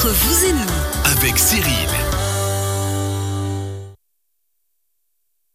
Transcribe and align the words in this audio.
entre 0.00 0.14
vous 0.14 0.46
et 0.46 0.52
nous. 0.54 1.12
avec 1.12 1.38
Cyril. 1.38 1.88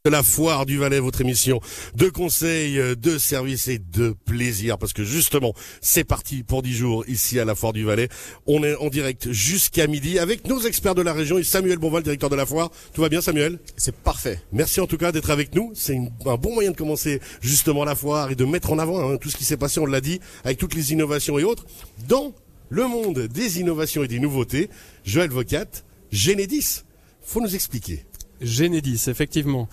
de 0.06 0.12
la 0.12 0.21
foire 0.21 0.67
du 0.67 0.78
Valais, 0.78 1.00
votre 1.00 1.21
émission 1.21 1.60
de 1.96 2.10
conseils, 2.10 2.78
euh, 2.78 2.94
de 2.94 3.17
services 3.17 3.67
et 3.69 3.80
de 3.80 4.14
plaisir. 4.26 4.78
Parce 4.78 4.94
que 4.94 5.03
justement, 5.03 5.55
c'est 5.82 6.03
parti 6.03 6.44
pour 6.44 6.62
10 6.62 6.73
jours 6.76 7.03
ici 7.08 7.39
à 7.39 7.46
la 7.46 7.55
foire 7.55 7.73
du 7.73 7.83
Valais. 7.83 8.08
On 8.46 8.64
est 8.64 8.76
en 8.76 8.89
direct 8.89 9.32
jusqu'à 9.32 9.88
midi 9.88 10.20
avec 10.20 10.48
nos 10.48 10.59
experts 10.59 10.93
de 10.93 11.02
la 11.02 11.12
région 11.12 11.39
et 11.39 11.43
Samuel 11.43 11.80
Bonval, 11.80 12.04
directeur 12.04 12.30
de 12.30 12.36
la 12.36 12.46
foire. 12.46 12.70
Tout 12.93 13.02
va 13.02 13.09
bien 13.09 13.21
Samuel? 13.21 13.57
C'est 13.77 13.96
parfait. 13.96 14.39
Merci 14.52 14.80
en 14.80 14.86
tout 14.86 14.98
cas 14.98 15.12
d'être 15.12 15.32
avec 15.32 15.55
nous. 15.55 15.71
C'est 15.73 15.98
un 15.98 16.36
bon 16.36 16.54
moyen 16.54 16.70
de 16.70 16.77
commencer 16.77 17.20
justement 17.41 17.84
la 17.84 17.96
foire 17.96 18.30
et 18.30 18.36
de 18.36 18.46
mettre 18.46 18.71
en 18.71 18.77
avant 18.77 19.09
hein, 19.09 19.18
tout 19.18 19.32
ce 19.32 19.38
qui 19.38 19.43
s'est 19.43 19.57
passé, 19.57 19.80
on 19.80 19.88
l'a 19.88 20.02
dit, 20.02 20.20
avec 20.43 20.59
toutes 20.59 20.75
les 20.75 20.93
innovations 20.93 21.39
et 21.39 21.43
autres. 21.43 21.66
Dans 22.07 22.32
le 22.70 22.88
monde 22.88 23.20
des 23.27 23.59
innovations 23.59 24.04
et 24.04 24.07
des 24.07 24.20
nouveautés, 24.20 24.69
Joël 25.06 25.29
Vocat, 25.29 25.65
Genedis, 26.11 26.83
faut 27.21 27.42
nous 27.42 27.56
expliquer. 27.56 28.06
Genedis, 28.42 29.04
effectivement. 29.07 29.68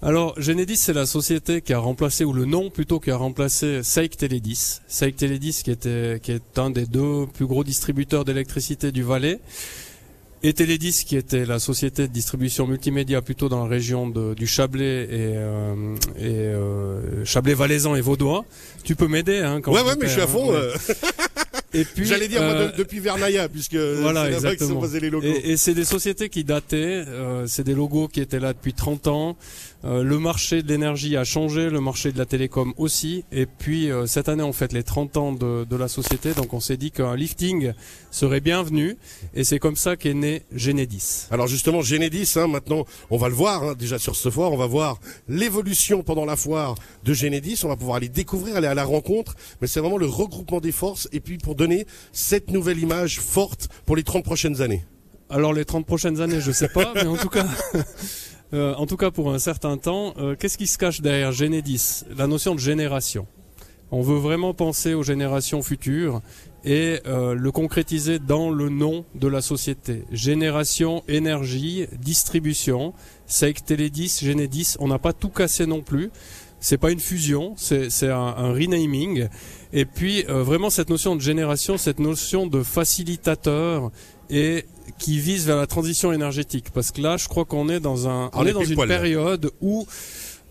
Alors, 0.00 0.40
Genedis, 0.40 0.76
c'est 0.76 0.92
la 0.92 1.06
société 1.06 1.60
qui 1.60 1.72
a 1.72 1.78
remplacé, 1.80 2.24
ou 2.24 2.32
le 2.32 2.44
nom 2.44 2.70
plutôt, 2.70 3.00
qui 3.00 3.10
a 3.10 3.16
remplacé 3.16 3.82
Seik 3.82 4.16
Teledis. 4.16 4.78
Seik 4.86 5.16
Teledis, 5.16 5.62
qui, 5.64 5.70
était, 5.72 6.20
qui 6.22 6.30
est 6.32 6.58
un 6.58 6.70
des 6.70 6.86
deux 6.86 7.26
plus 7.26 7.46
gros 7.46 7.64
distributeurs 7.64 8.24
d'électricité 8.24 8.92
du 8.92 9.02
Valais. 9.02 9.40
Et 10.44 10.52
Teledis, 10.52 11.02
qui 11.04 11.16
était 11.16 11.44
la 11.44 11.58
société 11.58 12.02
de 12.06 12.12
distribution 12.12 12.64
multimédia 12.68 13.20
plutôt 13.22 13.48
dans 13.48 13.64
la 13.64 13.68
région 13.68 14.08
de- 14.08 14.34
du 14.34 14.46
Chablais 14.46 15.02
et, 15.02 15.08
euh, 15.34 15.96
et 16.16 16.26
euh, 16.28 17.24
Chablais-Valaisan 17.24 17.96
et 17.96 18.00
Vaudois. 18.00 18.44
Tu 18.84 18.94
peux 18.94 19.08
m'aider, 19.08 19.38
hein, 19.40 19.60
quand 19.60 19.72
ouais, 19.72 19.82
ouais, 19.82 19.96
mais 20.00 20.06
je 20.06 20.12
suis 20.12 20.20
à 20.20 20.28
fond. 20.28 20.52
hein, 20.52 20.58
euh, 20.60 20.74
Et 21.74 21.84
puis, 21.84 22.06
J'allais 22.06 22.28
dire 22.28 22.40
moi, 22.42 22.50
euh, 22.52 22.72
de- 22.72 22.76
depuis 22.78 22.98
Vernaya, 22.98 23.48
puisque 23.48 23.74
voilà, 23.76 24.24
c'est 24.24 24.30
là-bas 24.30 24.56
que 24.56 24.64
sont 24.66 24.80
posés 24.80 25.00
les 25.00 25.10
logos. 25.10 25.26
Et, 25.26 25.50
et 25.50 25.56
c'est 25.58 25.74
des 25.74 25.84
sociétés 25.84 26.30
qui 26.30 26.42
dataient, 26.42 27.04
euh, 27.06 27.46
c'est 27.46 27.64
des 27.64 27.74
logos 27.74 28.08
qui 28.08 28.20
étaient 28.20 28.40
là 28.40 28.54
depuis 28.54 28.72
30 28.72 29.06
ans. 29.06 29.36
Euh, 29.84 30.02
le 30.02 30.18
marché 30.18 30.62
de 30.62 30.68
l'énergie 30.68 31.16
a 31.16 31.22
changé, 31.22 31.70
le 31.70 31.80
marché 31.80 32.10
de 32.10 32.18
la 32.18 32.26
télécom 32.26 32.74
aussi. 32.76 33.24
Et 33.30 33.46
puis 33.46 33.90
euh, 33.90 34.06
cette 34.06 34.28
année, 34.28 34.42
on 34.42 34.52
fête 34.52 34.72
les 34.72 34.82
30 34.82 35.16
ans 35.16 35.32
de, 35.32 35.64
de 35.64 35.76
la 35.76 35.86
société, 35.86 36.34
donc 36.34 36.52
on 36.52 36.58
s'est 36.58 36.76
dit 36.76 36.90
qu'un 36.90 37.14
lifting 37.14 37.72
serait 38.10 38.40
bienvenu. 38.40 38.96
Et 39.34 39.44
c'est 39.44 39.60
comme 39.60 39.76
ça 39.76 39.96
qu'est 39.96 40.14
né 40.14 40.42
Genedis. 40.52 41.26
Alors 41.30 41.46
justement, 41.46 41.80
Genedis, 41.80 42.32
hein, 42.36 42.48
maintenant, 42.48 42.86
on 43.10 43.16
va 43.18 43.28
le 43.28 43.34
voir 43.34 43.62
hein, 43.62 43.74
déjà 43.78 43.98
sur 43.98 44.16
ce 44.16 44.30
foire, 44.30 44.52
on 44.52 44.56
va 44.56 44.66
voir 44.66 44.98
l'évolution 45.28 46.02
pendant 46.02 46.24
la 46.24 46.36
foire 46.36 46.74
de 47.04 47.12
Genedis, 47.14 47.60
on 47.64 47.68
va 47.68 47.76
pouvoir 47.76 47.98
aller 47.98 48.08
découvrir, 48.08 48.56
aller 48.56 48.66
à 48.66 48.74
la 48.74 48.84
rencontre, 48.84 49.36
mais 49.60 49.68
c'est 49.68 49.80
vraiment 49.80 49.98
le 49.98 50.06
regroupement 50.06 50.60
des 50.60 50.72
forces 50.72 51.08
et 51.12 51.20
puis 51.20 51.38
pour 51.38 51.54
donner 51.54 51.86
cette 52.12 52.50
nouvelle 52.50 52.80
image 52.80 53.20
forte 53.20 53.68
pour 53.86 53.94
les 53.94 54.02
30 54.02 54.24
prochaines 54.24 54.60
années. 54.60 54.84
Alors 55.30 55.52
les 55.52 55.66
30 55.66 55.84
prochaines 55.84 56.20
années, 56.22 56.40
je 56.40 56.50
sais 56.52 56.68
pas, 56.68 56.92
mais 56.94 57.06
en 57.06 57.16
tout 57.16 57.28
cas, 57.28 57.46
euh, 58.54 58.74
en 58.74 58.86
tout 58.86 58.96
cas 58.96 59.10
pour 59.10 59.32
un 59.32 59.38
certain 59.38 59.76
temps, 59.76 60.14
euh, 60.18 60.34
qu'est-ce 60.34 60.56
qui 60.56 60.66
se 60.66 60.78
cache 60.78 61.00
derrière 61.00 61.32
Genedis 61.32 62.04
La 62.16 62.26
notion 62.26 62.54
de 62.54 62.60
génération? 62.60 63.26
On 63.90 64.02
veut 64.02 64.18
vraiment 64.18 64.54
penser 64.54 64.94
aux 64.94 65.02
générations 65.02 65.62
futures 65.62 66.20
et 66.64 67.00
euh, 67.06 67.34
le 67.34 67.52
concrétiser 67.52 68.18
dans 68.18 68.50
le 68.50 68.68
nom 68.68 69.04
de 69.14 69.28
la 69.28 69.40
société. 69.40 70.04
Génération, 70.12 71.02
énergie, 71.08 71.86
distribution. 71.98 72.92
Seik 73.26 73.64
Teledis, 73.64 74.20
Genedis, 74.22 74.76
on 74.78 74.88
n'a 74.88 74.98
pas 74.98 75.12
tout 75.12 75.30
cassé 75.30 75.66
non 75.66 75.80
plus. 75.80 76.10
C'est 76.60 76.76
pas 76.76 76.90
une 76.90 77.00
fusion, 77.00 77.54
c'est 77.56 78.08
un, 78.08 78.52
renaming. 78.52 79.28
Et 79.72 79.84
puis 79.84 80.24
vraiment 80.24 80.70
cette 80.70 80.90
notion 80.90 81.14
de 81.14 81.20
génération, 81.20 81.78
cette 81.78 82.00
notion 82.00 82.48
de 82.48 82.64
facilitateur 82.64 83.92
et 84.28 84.64
qui 84.98 85.18
vise 85.18 85.46
vers 85.46 85.56
la 85.56 85.66
transition 85.66 86.12
énergétique. 86.12 86.66
Parce 86.72 86.90
que 86.90 87.00
là, 87.00 87.16
je 87.16 87.28
crois 87.28 87.44
qu'on 87.44 87.68
est 87.68 87.80
dans 87.80 88.08
un, 88.08 88.30
On 88.34 88.40
on 88.40 88.46
est 88.46 88.50
est 88.50 88.52
dans 88.52 88.64
une 88.64 88.74
poil, 88.74 88.88
période 88.88 89.50
où 89.60 89.86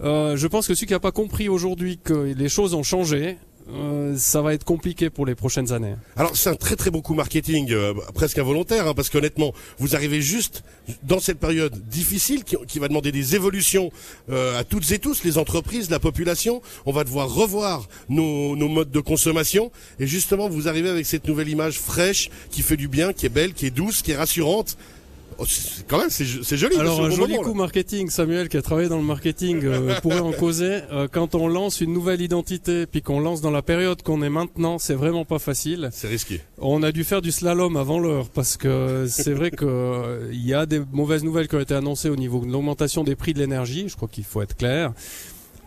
euh, 0.01 0.37
je 0.37 0.47
pense 0.47 0.67
que 0.67 0.75
celui 0.75 0.87
qui 0.87 0.93
n'a 0.93 0.99
pas 0.99 1.11
compris 1.11 1.49
aujourd'hui 1.49 1.99
que 2.03 2.33
les 2.37 2.49
choses 2.49 2.73
ont 2.73 2.83
changé, 2.83 3.37
euh, 3.69 4.15
ça 4.17 4.41
va 4.41 4.53
être 4.53 4.63
compliqué 4.63 5.09
pour 5.09 5.25
les 5.25 5.35
prochaines 5.35 5.73
années. 5.73 5.95
Alors 6.15 6.35
c'est 6.35 6.49
un 6.49 6.55
très 6.55 6.75
très 6.75 6.89
beau 6.89 7.01
coup 7.01 7.13
marketing, 7.13 7.71
euh, 7.71 7.93
presque 8.13 8.37
involontaire, 8.37 8.87
hein, 8.87 8.93
parce 8.93 9.09
qu'honnêtement, 9.09 9.53
vous 9.77 9.95
arrivez 9.95 10.21
juste 10.21 10.63
dans 11.03 11.19
cette 11.19 11.39
période 11.39 11.73
difficile 11.87 12.43
qui, 12.43 12.55
qui 12.67 12.79
va 12.79 12.87
demander 12.87 13.11
des 13.11 13.35
évolutions 13.35 13.91
euh, 14.29 14.57
à 14.57 14.63
toutes 14.63 14.89
et 14.91 14.99
tous, 14.99 15.23
les 15.23 15.37
entreprises, 15.37 15.89
la 15.89 15.99
population. 15.99 16.61
On 16.85 16.93
va 16.93 17.03
devoir 17.03 17.33
revoir 17.33 17.87
nos, 18.07 18.55
nos 18.55 18.69
modes 18.69 18.91
de 18.91 18.99
consommation, 19.01 19.71
et 19.99 20.07
justement, 20.07 20.47
vous 20.47 20.67
arrivez 20.67 20.89
avec 20.89 21.05
cette 21.05 21.27
nouvelle 21.27 21.49
image 21.49 21.79
fraîche 21.79 22.29
qui 22.51 22.61
fait 22.61 22.77
du 22.77 22.87
bien, 22.87 23.11
qui 23.11 23.25
est 23.25 23.29
belle, 23.29 23.53
qui 23.53 23.65
est 23.65 23.71
douce, 23.71 24.01
qui 24.01 24.11
est 24.11 24.17
rassurante. 24.17 24.77
Oh, 25.39 25.45
quand 25.87 25.99
même, 25.99 26.09
c'est 26.09 26.25
jo- 26.25 26.41
c'est 26.43 26.57
joli. 26.57 26.77
Alors 26.77 27.01
un 27.05 27.09
joli 27.11 27.33
moment, 27.33 27.43
là. 27.43 27.47
coup 27.49 27.53
marketing, 27.53 28.09
Samuel 28.09 28.49
qui 28.49 28.57
a 28.57 28.61
travaillé 28.61 28.89
dans 28.89 28.97
le 28.97 29.03
marketing 29.03 29.61
euh, 29.65 29.93
pourrait 30.01 30.19
en 30.19 30.31
causer. 30.31 30.79
Euh, 30.91 31.07
quand 31.11 31.35
on 31.35 31.47
lance 31.47 31.79
une 31.81 31.93
nouvelle 31.93 32.21
identité, 32.21 32.85
puis 32.87 33.01
qu'on 33.03 33.19
lance 33.19 33.41
dans 33.41 33.51
la 33.51 33.61
période 33.61 34.01
qu'on 34.01 34.23
est 34.23 34.29
maintenant, 34.29 34.79
c'est 34.79 34.95
vraiment 34.95 35.25
pas 35.25 35.37
facile. 35.39 35.89
C'est 35.91 36.07
risqué. 36.07 36.41
On 36.57 36.81
a 36.81 36.91
dû 36.91 37.03
faire 37.03 37.21
du 37.21 37.31
slalom 37.31 37.77
avant 37.77 37.99
l'heure 37.99 38.29
parce 38.29 38.57
que 38.57 39.05
c'est 39.09 39.33
vrai 39.33 39.51
que 39.51 39.65
euh, 39.65 40.29
il 40.31 40.45
y 40.45 40.53
a 40.55 40.65
des 40.65 40.81
mauvaises 40.91 41.23
nouvelles 41.23 41.47
qui 41.47 41.55
ont 41.55 41.59
été 41.59 41.75
annoncées 41.75 42.09
au 42.09 42.15
niveau 42.15 42.39
de 42.43 42.51
l'augmentation 42.51 43.03
des 43.03 43.15
prix 43.15 43.33
de 43.33 43.39
l'énergie. 43.39 43.85
Je 43.89 43.95
crois 43.95 44.07
qu'il 44.07 44.23
faut 44.23 44.41
être 44.41 44.55
clair. 44.57 44.93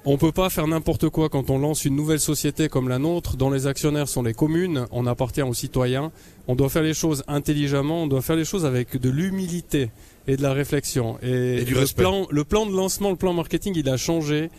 On 0.06 0.16
peut 0.16 0.32
pas 0.32 0.48
faire 0.48 0.66
n'importe 0.66 1.10
quoi 1.10 1.28
quand 1.28 1.50
on 1.50 1.58
lance 1.58 1.84
une 1.84 1.94
nouvelle 1.94 2.20
société 2.20 2.68
comme 2.70 2.88
la 2.88 2.98
nôtre, 2.98 3.36
dont 3.36 3.50
les 3.50 3.66
actionnaires 3.66 4.08
sont 4.08 4.22
les 4.22 4.32
communes. 4.32 4.86
On 4.92 5.06
appartient 5.06 5.42
aux 5.42 5.52
citoyens. 5.52 6.10
On 6.48 6.54
doit 6.54 6.70
faire 6.70 6.82
les 6.82 6.94
choses 6.94 7.22
intelligemment. 7.28 8.04
On 8.04 8.06
doit 8.06 8.22
faire 8.22 8.36
les 8.36 8.46
choses 8.46 8.64
avec 8.64 8.96
de 8.98 9.10
l'humilité 9.10 9.90
et 10.26 10.38
de 10.38 10.42
la 10.42 10.54
réflexion. 10.54 11.18
Et, 11.22 11.58
Et 11.58 11.64
du 11.64 11.74
le 11.74 11.80
respect. 11.80 12.02
plan, 12.02 12.26
le 12.30 12.44
plan 12.44 12.64
de 12.64 12.74
lancement, 12.74 13.10
le 13.10 13.16
plan 13.16 13.34
marketing, 13.34 13.74
il 13.76 13.88
a 13.90 13.98
changé 13.98 14.50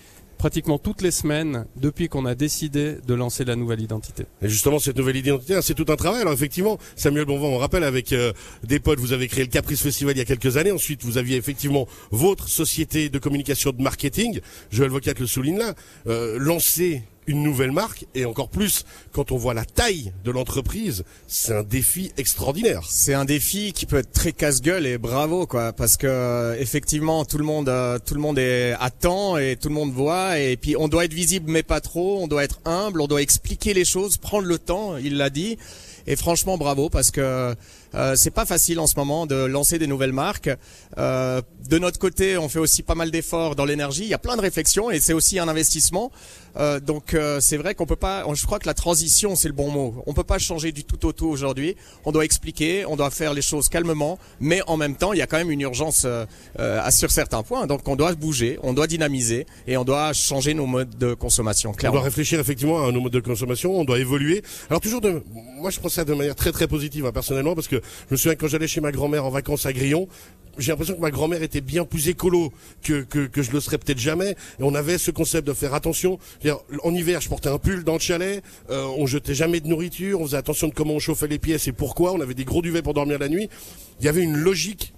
pratiquement 0.41 0.79
toutes 0.79 1.03
les 1.03 1.11
semaines 1.11 1.67
depuis 1.75 2.09
qu'on 2.09 2.25
a 2.25 2.33
décidé 2.33 2.95
de 3.05 3.13
lancer 3.13 3.45
la 3.45 3.55
nouvelle 3.55 3.79
identité. 3.79 4.23
Et 4.41 4.49
justement, 4.49 4.79
cette 4.79 4.97
nouvelle 4.97 5.17
identité, 5.17 5.53
hein, 5.53 5.61
c'est 5.61 5.75
tout 5.75 5.85
un 5.89 5.95
travail. 5.95 6.21
Alors 6.21 6.33
effectivement, 6.33 6.79
Samuel 6.95 7.25
Bonvent, 7.25 7.53
on 7.53 7.59
rappelle 7.59 7.83
avec 7.83 8.11
euh, 8.11 8.33
des 8.63 8.79
potes, 8.79 8.99
vous 8.99 9.13
avez 9.13 9.27
créé 9.27 9.43
le 9.43 9.51
Caprice 9.51 9.83
Festival 9.83 10.15
il 10.15 10.17
y 10.17 10.21
a 10.21 10.25
quelques 10.25 10.57
années. 10.57 10.71
Ensuite, 10.71 11.03
vous 11.03 11.19
aviez 11.19 11.37
effectivement 11.37 11.87
votre 12.09 12.49
société 12.49 13.09
de 13.09 13.19
communication 13.19 13.69
de 13.69 13.83
marketing. 13.83 14.39
Joël 14.71 14.89
Vocat 14.89 15.13
le 15.19 15.27
souligne 15.27 15.59
là. 15.59 15.75
Euh, 16.07 16.39
lancer 16.39 17.03
une 17.31 17.41
nouvelle 17.41 17.71
marque. 17.71 18.05
Et 18.13 18.25
encore 18.25 18.49
plus 18.49 18.85
quand 19.11 19.31
on 19.31 19.37
voit 19.37 19.53
la 19.53 19.65
taille 19.65 20.11
de 20.23 20.31
l'entreprise, 20.31 21.03
c'est 21.27 21.55
un 21.55 21.63
défi 21.63 22.11
extraordinaire. 22.17 22.83
C'est 22.87 23.13
un 23.13 23.25
défi 23.25 23.73
qui 23.73 23.85
peut 23.85 23.97
être 23.97 24.11
très 24.11 24.33
casse-gueule 24.33 24.85
et 24.85 24.97
bravo 24.97 25.47
quoi, 25.47 25.73
parce 25.73 25.97
que 25.97 26.07
euh, 26.07 26.55
effectivement 26.59 27.25
tout 27.25 27.37
le 27.37 27.45
monde, 27.45 27.69
euh, 27.69 27.97
tout 27.97 28.13
le 28.13 28.21
monde 28.21 28.37
est 28.37 28.75
attend 28.79 29.37
et 29.37 29.57
tout 29.59 29.69
le 29.69 29.75
monde 29.75 29.91
voit. 29.91 30.39
Et 30.39 30.57
puis 30.57 30.75
on 30.77 30.87
doit 30.87 31.05
être 31.05 31.13
visible 31.13 31.49
mais 31.49 31.63
pas 31.63 31.81
trop, 31.81 32.21
on 32.21 32.27
doit 32.27 32.43
être 32.43 32.59
humble, 32.65 33.01
on 33.01 33.07
doit 33.07 33.21
expliquer 33.21 33.73
les 33.73 33.85
choses, 33.85 34.17
prendre 34.17 34.47
le 34.47 34.59
temps, 34.59 34.97
il 34.97 35.17
l'a 35.17 35.29
dit. 35.29 35.57
Et 36.07 36.15
franchement 36.15 36.57
bravo 36.57 36.89
parce 36.89 37.11
que 37.11 37.55
euh, 37.93 38.15
c'est 38.15 38.31
pas 38.31 38.45
facile 38.45 38.79
en 38.79 38.87
ce 38.87 38.95
moment 38.95 39.25
de 39.25 39.35
lancer 39.35 39.77
des 39.79 39.87
nouvelles 39.87 40.13
marques. 40.13 40.49
Euh, 40.97 41.41
de 41.69 41.77
notre 41.77 41.99
côté, 41.99 42.37
on 42.37 42.47
fait 42.49 42.59
aussi 42.59 42.83
pas 42.83 42.95
mal 42.95 43.11
d'efforts 43.11 43.55
dans 43.55 43.65
l'énergie. 43.65 44.03
Il 44.03 44.09
y 44.09 44.13
a 44.13 44.17
plein 44.17 44.35
de 44.37 44.41
réflexions 44.41 44.89
et 44.91 44.99
c'est 44.99 45.13
aussi 45.13 45.39
un 45.39 45.47
investissement. 45.47 46.11
Euh, 46.57 46.79
donc 46.79 47.13
euh, 47.13 47.39
c'est 47.39 47.57
vrai 47.57 47.75
qu'on 47.75 47.85
peut 47.85 47.95
pas. 47.95 48.23
Je 48.33 48.45
crois 48.45 48.59
que 48.59 48.67
la 48.67 48.73
transition 48.73 49.35
c'est 49.35 49.47
le 49.47 49.53
bon 49.53 49.69
mot. 49.71 50.03
On 50.07 50.13
peut 50.13 50.23
pas 50.23 50.37
changer 50.39 50.71
du 50.71 50.83
tout 50.83 51.05
au 51.05 51.13
tout 51.13 51.27
aujourd'hui. 51.27 51.75
On 52.05 52.11
doit 52.11 52.25
expliquer, 52.25 52.85
on 52.85 52.95
doit 52.95 53.09
faire 53.11 53.33
les 53.33 53.41
choses 53.41 53.69
calmement, 53.69 54.17
mais 54.39 54.61
en 54.67 54.77
même 54.77 54.95
temps 54.95 55.13
il 55.13 55.19
y 55.19 55.21
a 55.21 55.27
quand 55.27 55.37
même 55.37 55.51
une 55.51 55.61
urgence 55.61 56.05
à- 56.57 56.91
sur 56.91 57.11
certains 57.11 57.43
points. 57.43 57.67
Donc 57.67 57.87
on 57.87 57.95
doit 57.95 58.13
bouger, 58.15 58.57
on 58.63 58.73
doit 58.73 58.87
dynamiser 58.87 59.45
et 59.67 59.77
on 59.77 59.83
doit 59.83 60.13
changer 60.13 60.53
nos 60.53 60.65
modes 60.65 60.97
de 60.97 61.13
consommation. 61.13 61.69
On 61.69 61.73
doit 61.73 61.79
Clairement. 61.79 62.01
réfléchir 62.01 62.39
effectivement 62.39 62.85
à 62.85 62.91
nos 62.91 62.99
modes 63.01 63.11
de 63.13 63.19
consommation, 63.19 63.77
on 63.79 63.83
doit 63.85 63.99
évoluer. 63.99 64.43
Alors 64.69 64.81
toujours 64.81 65.01
de, 65.01 65.23
moi 65.59 65.69
je 65.69 65.79
prends 65.79 65.89
ça 65.91 66.03
de 66.05 66.13
manière 66.13 66.35
très 66.35 66.51
très 66.51 66.67
positive 66.67 67.05
hein, 67.05 67.11
personnellement 67.11 67.53
parce 67.55 67.67
que 67.67 67.75
je 68.09 68.13
me 68.13 68.17
souviens 68.17 68.35
quand 68.35 68.47
j'allais 68.47 68.67
chez 68.67 68.81
ma 68.81 68.91
grand-mère 68.91 69.25
en 69.25 69.29
vacances 69.29 69.65
à 69.65 69.73
Grillon, 69.73 70.07
j'ai 70.57 70.71
l'impression 70.71 70.95
que 70.95 70.99
ma 71.01 71.11
grand-mère 71.11 71.43
était 71.43 71.61
bien 71.61 71.85
plus 71.85 72.09
écolo 72.09 72.51
que, 72.83 73.03
que, 73.03 73.25
que 73.27 73.41
je 73.41 73.51
le 73.51 73.59
serais 73.61 73.77
peut-être 73.77 73.99
jamais. 73.99 74.31
Et 74.31 74.63
on 74.63 74.75
avait 74.75 74.97
ce 74.97 75.09
concept 75.09 75.47
de 75.47 75.53
faire 75.53 75.73
attention. 75.73 76.19
En 76.83 76.93
hiver, 76.93 77.21
je 77.21 77.29
portais 77.29 77.47
un 77.47 77.57
pull 77.57 77.85
dans 77.85 77.93
le 77.93 77.99
chalet, 77.99 78.43
euh, 78.69 78.83
on 78.97 79.05
jetait 79.05 79.33
jamais 79.33 79.61
de 79.61 79.67
nourriture, 79.67 80.19
on 80.19 80.25
faisait 80.25 80.37
attention 80.37 80.67
de 80.67 80.73
comment 80.73 80.95
on 80.95 80.99
chauffait 80.99 81.27
les 81.27 81.39
pièces 81.39 81.67
et 81.67 81.71
pourquoi. 81.71 82.11
On 82.11 82.19
avait 82.19 82.33
des 82.33 82.43
gros 82.43 82.61
duvets 82.61 82.81
pour 82.81 82.93
dormir 82.93 83.17
la 83.19 83.29
nuit. 83.29 83.47
Il 84.01 84.05
y 84.05 84.09
avait 84.09 84.23
une 84.23 84.35
logique 84.35 84.93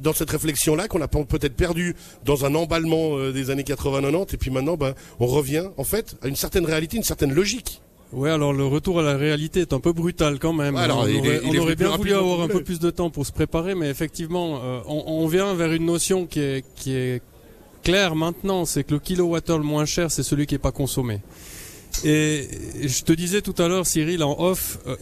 dans 0.00 0.12
cette 0.12 0.30
réflexion-là 0.30 0.88
qu'on 0.88 1.00
a 1.00 1.08
pe- 1.08 1.24
peut-être 1.24 1.54
perdu 1.54 1.94
dans 2.24 2.44
un 2.44 2.54
emballement 2.54 3.16
euh, 3.18 3.32
des 3.32 3.48
années 3.50 3.62
80-90 3.62 4.34
et 4.34 4.36
puis 4.36 4.50
maintenant 4.50 4.76
ben, 4.76 4.94
on 5.20 5.26
revient 5.26 5.68
en 5.78 5.84
fait 5.84 6.16
à 6.22 6.28
une 6.28 6.36
certaine 6.36 6.64
réalité, 6.66 6.96
une 6.98 7.02
certaine 7.02 7.32
logique. 7.32 7.80
Ouais, 8.12 8.30
alors 8.30 8.52
le 8.52 8.66
retour 8.66 9.00
à 9.00 9.02
la 9.02 9.16
réalité 9.16 9.60
est 9.60 9.72
un 9.72 9.80
peu 9.80 9.92
brutal 9.92 10.38
quand 10.38 10.52
même. 10.52 10.74
Ouais, 10.74 10.82
alors, 10.82 11.00
on 11.00 11.06
est- 11.06 11.18
aurait, 11.18 11.40
on 11.46 11.74
bien 11.74 11.96
voulu 11.96 12.12
avoir 12.12 12.42
un 12.42 12.48
peu 12.48 12.62
plus 12.62 12.78
de 12.78 12.90
temps 12.90 13.08
pour 13.10 13.24
se 13.26 13.32
préparer, 13.32 13.74
mais 13.74 13.88
effectivement, 13.88 14.60
euh, 14.62 14.80
on, 14.86 15.02
on 15.06 15.26
vient 15.26 15.54
vers 15.54 15.72
une 15.72 15.86
notion 15.86 16.26
qui 16.26 16.40
est, 16.40 16.64
qui 16.76 16.94
est 16.94 17.22
claire 17.82 18.14
maintenant, 18.14 18.64
c'est 18.66 18.84
que 18.84 18.92
le 18.92 19.00
kilowattheure 19.00 19.58
le 19.58 19.64
moins 19.64 19.86
cher, 19.86 20.10
c'est 20.10 20.22
celui 20.22 20.46
qui 20.46 20.54
est 20.54 20.58
pas 20.58 20.72
consommé. 20.72 21.20
Et 22.04 22.48
je 22.82 23.02
te 23.02 23.12
disais 23.12 23.40
tout 23.42 23.54
à 23.62 23.68
l'heure, 23.68 23.86
Cyril, 23.86 24.22
en 24.24 24.38
off, 24.38 24.78
euh, 24.86 24.96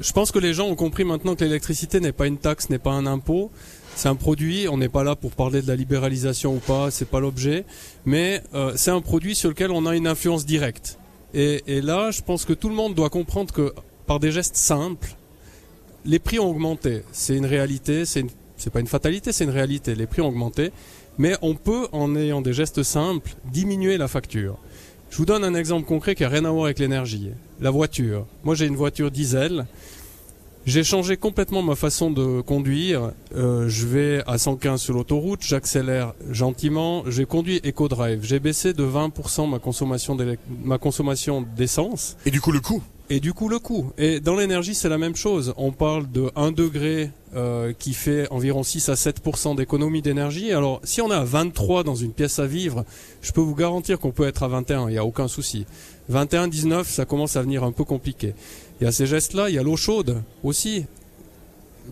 je 0.00 0.12
pense 0.12 0.30
que 0.32 0.38
les 0.38 0.54
gens 0.54 0.66
ont 0.68 0.76
compris 0.76 1.04
maintenant 1.04 1.34
que 1.34 1.44
l'électricité 1.44 2.00
n'est 2.00 2.12
pas 2.12 2.26
une 2.26 2.38
taxe, 2.38 2.70
n'est 2.70 2.78
pas 2.78 2.92
un 2.92 3.06
impôt. 3.06 3.50
C'est 3.96 4.08
un 4.08 4.14
produit, 4.14 4.66
on 4.68 4.78
n'est 4.78 4.88
pas 4.88 5.04
là 5.04 5.14
pour 5.16 5.32
parler 5.32 5.60
de 5.60 5.68
la 5.68 5.76
libéralisation 5.76 6.54
ou 6.54 6.58
pas, 6.58 6.90
c'est 6.90 7.08
pas 7.08 7.20
l'objet, 7.20 7.64
mais 8.06 8.42
euh, 8.54 8.72
c'est 8.76 8.90
un 8.92 9.00
produit 9.02 9.34
sur 9.34 9.50
lequel 9.50 9.70
on 9.72 9.84
a 9.84 9.94
une 9.94 10.06
influence 10.06 10.46
directe. 10.46 10.96
Et, 11.32 11.80
là, 11.80 12.10
je 12.10 12.22
pense 12.22 12.44
que 12.44 12.52
tout 12.52 12.68
le 12.68 12.74
monde 12.74 12.94
doit 12.94 13.10
comprendre 13.10 13.52
que 13.52 13.72
par 14.06 14.18
des 14.18 14.32
gestes 14.32 14.56
simples, 14.56 15.14
les 16.04 16.18
prix 16.18 16.38
ont 16.38 16.50
augmenté. 16.50 17.02
C'est 17.12 17.36
une 17.36 17.46
réalité, 17.46 18.04
c'est 18.04 18.24
c'est 18.60 18.70
pas 18.70 18.80
une 18.80 18.86
fatalité, 18.86 19.32
c'est 19.32 19.44
une 19.44 19.50
réalité. 19.50 19.94
Les 19.94 20.06
prix 20.06 20.20
ont 20.20 20.28
augmenté, 20.28 20.70
mais 21.16 21.34
on 21.40 21.54
peut, 21.54 21.88
en 21.92 22.14
ayant 22.14 22.42
des 22.42 22.52
gestes 22.52 22.82
simples, 22.82 23.34
diminuer 23.50 23.96
la 23.96 24.06
facture. 24.06 24.58
Je 25.08 25.16
vous 25.16 25.24
donne 25.24 25.44
un 25.44 25.54
exemple 25.54 25.86
concret 25.86 26.14
qui 26.14 26.24
a 26.24 26.28
rien 26.28 26.44
à 26.44 26.50
voir 26.50 26.66
avec 26.66 26.78
l'énergie. 26.78 27.30
La 27.60 27.70
voiture. 27.70 28.26
Moi, 28.44 28.54
j'ai 28.54 28.66
une 28.66 28.76
voiture 28.76 29.10
diesel. 29.10 29.66
J'ai 30.70 30.84
changé 30.84 31.16
complètement 31.16 31.62
ma 31.62 31.74
façon 31.74 32.12
de 32.12 32.42
conduire. 32.42 33.10
Euh, 33.34 33.68
je 33.68 33.88
vais 33.88 34.22
à 34.28 34.38
115 34.38 34.80
sur 34.80 34.94
l'autoroute, 34.94 35.40
j'accélère 35.42 36.14
gentiment. 36.30 37.02
J'ai 37.08 37.24
conduit 37.24 37.60
EcoDrive. 37.66 38.20
J'ai 38.22 38.38
baissé 38.38 38.72
de 38.72 38.84
20% 38.84 39.50
ma 39.50 39.58
consommation 39.58 40.16
ma 40.62 40.78
consommation 40.78 41.44
d'essence. 41.56 42.16
Et 42.24 42.30
du 42.30 42.40
coup, 42.40 42.52
le 42.52 42.60
coût? 42.60 42.84
Et 43.12 43.18
du 43.18 43.32
coup 43.32 43.48
le 43.48 43.58
coût. 43.58 43.90
Et 43.98 44.20
dans 44.20 44.36
l'énergie, 44.36 44.76
c'est 44.76 44.88
la 44.88 44.96
même 44.96 45.16
chose. 45.16 45.52
On 45.56 45.72
parle 45.72 46.08
de 46.08 46.30
1 46.36 46.52
degré 46.52 47.10
euh, 47.34 47.72
qui 47.76 47.92
fait 47.92 48.28
environ 48.30 48.62
6 48.62 48.88
à 48.88 48.94
7% 48.94 49.56
d'économie 49.56 50.02
d'énergie. 50.02 50.52
Alors 50.52 50.80
si 50.84 51.02
on 51.02 51.10
est 51.10 51.16
à 51.16 51.24
23 51.24 51.82
dans 51.82 51.96
une 51.96 52.12
pièce 52.12 52.38
à 52.38 52.46
vivre, 52.46 52.84
je 53.22 53.32
peux 53.32 53.40
vous 53.40 53.56
garantir 53.56 53.98
qu'on 53.98 54.12
peut 54.12 54.28
être 54.28 54.44
à 54.44 54.48
21, 54.48 54.88
il 54.88 54.92
n'y 54.92 54.98
a 54.98 55.04
aucun 55.04 55.26
souci. 55.26 55.66
21, 56.08 56.46
19, 56.46 56.88
ça 56.88 57.04
commence 57.04 57.34
à 57.34 57.42
venir 57.42 57.64
un 57.64 57.72
peu 57.72 57.82
compliqué. 57.82 58.32
Il 58.80 58.84
y 58.84 58.86
a 58.86 58.92
ces 58.92 59.06
gestes-là, 59.06 59.50
il 59.50 59.54
y 59.56 59.58
a 59.58 59.62
l'eau 59.62 59.76
chaude 59.76 60.22
aussi. 60.42 60.86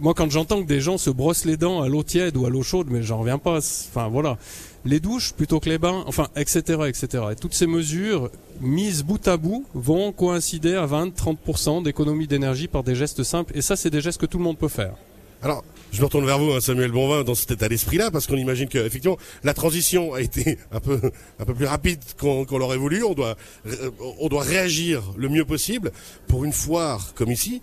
Moi, 0.01 0.15
quand 0.15 0.31
j'entends 0.31 0.63
que 0.63 0.69
des 0.69 0.81
gens 0.81 0.97
se 0.97 1.11
brossent 1.11 1.45
les 1.45 1.57
dents 1.57 1.83
à 1.83 1.89
l'eau 1.89 2.03
tiède 2.03 2.37
ou 2.37 2.47
à 2.47 2.51
l'eau 2.51 2.63
chaude, 2.63 2.89
mais 2.91 3.03
j'en 3.03 3.19
reviens 3.19 3.39
pas. 3.39 3.59
Enfin, 3.59 4.09
voilà 4.09 4.39
les 4.85 5.01
douches 5.01 5.33
plutôt 5.33 5.61
que 5.61 5.69
les 5.69 5.79
bains, 5.79 6.03
enfin, 6.07 6.29
etc., 6.37 6.61
etc. 6.87 7.25
Et 7.33 7.37
toutes 7.37 7.55
ces 7.55 7.67
mesures 7.67 8.31
mises 8.61 9.03
bout 9.03 9.27
à 9.29 9.37
bout 9.37 9.65
vont 9.75 10.13
coïncider 10.13 10.75
à 10.75 10.87
20-30% 10.87 11.83
d'économie 11.83 12.27
d'énergie 12.27 12.69
par 12.69 12.83
des 12.83 12.95
gestes 12.95 13.23
simples. 13.23 13.57
Et 13.57 13.63
ça, 13.63 13.77
c'est 13.77 13.91
des 13.91 14.01
gestes 14.01 14.21
que 14.21 14.27
tout 14.27 14.39
le 14.39 14.45
monde 14.45 14.59
peut 14.59 14.69
faire. 14.69 14.95
Alors, 15.43 15.65
je 15.93 16.01
me 16.01 16.05
retourne 16.05 16.27
vers 16.27 16.39
vous, 16.39 16.53
hein, 16.53 16.61
Samuel 16.61 16.91
Bonvin, 16.91 17.23
dans 17.23 17.35
cet 17.35 17.53
état 17.53 17.69
d'esprit-là, 17.69 18.11
parce 18.11 18.27
qu'on 18.27 18.37
imagine 18.37 18.69
que 18.69 18.79
effectivement 18.79 19.17
la 19.45 19.55
transition 19.55 20.15
a 20.15 20.21
été 20.21 20.59
un 20.73 20.81
peu 20.81 21.01
un 21.39 21.45
peu 21.45 21.55
plus 21.55 21.67
rapide 21.67 22.01
qu'on 22.19 22.59
l'aurait 22.59 22.77
voulu. 22.77 23.05
On 23.05 23.15
doit 23.15 23.37
euh, 23.67 23.91
on 24.19 24.29
doit 24.29 24.43
réagir 24.43 25.03
le 25.17 25.29
mieux 25.29 25.45
possible 25.45 25.93
pour 26.27 26.45
une 26.45 26.53
foire 26.53 27.15
comme 27.15 27.31
ici. 27.31 27.61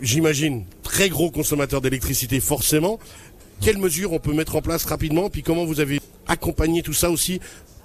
J'imagine 0.00 0.64
très 0.82 1.08
gros 1.08 1.30
consommateur 1.30 1.80
d'électricité 1.80 2.38
forcément 2.38 3.00
quelles 3.60 3.78
mesures 3.78 4.12
on 4.12 4.18
peut 4.18 4.32
mettre 4.32 4.56
en 4.56 4.62
place 4.62 4.84
rapidement, 4.84 5.30
puis 5.30 5.42
comment 5.42 5.64
vous 5.64 5.80
avez 5.80 6.00
accompagné 6.26 6.82
tout 6.82 6.92
ça 6.92 7.10
aussi 7.10 7.40